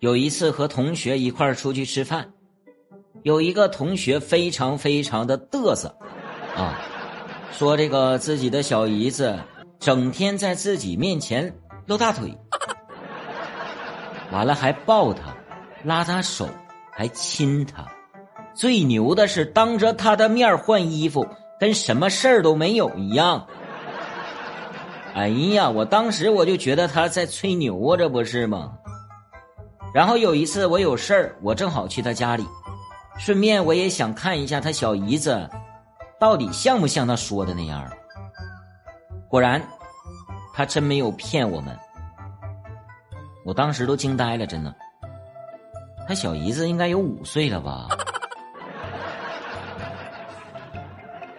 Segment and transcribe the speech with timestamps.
[0.00, 2.32] 有一次和同学一块儿出去吃饭，
[3.24, 5.92] 有一个同学非常非常的嘚瑟，
[6.56, 6.78] 啊，
[7.50, 9.36] 说这个自己的小姨子
[9.80, 11.52] 整天在自己面前
[11.86, 12.32] 露大腿，
[14.30, 15.36] 完了还抱他，
[15.82, 16.48] 拉他手，
[16.92, 17.84] 还亲他，
[18.54, 21.26] 最牛的是当着他的面换衣服，
[21.58, 23.48] 跟什么事儿都没有一样。
[25.12, 28.74] 哎呀，我当时我就觉得他在吹牛啊，这不是吗？
[29.92, 32.46] 然后有一次我有事儿，我正好去他家里，
[33.18, 35.48] 顺便我也想看一下他小姨子，
[36.20, 37.90] 到底像不像他说的那样。
[39.28, 39.62] 果然，
[40.54, 41.76] 他真没有骗我们。
[43.44, 44.74] 我当时都惊呆了，真的。
[46.06, 47.88] 他小姨子应该有五岁了吧？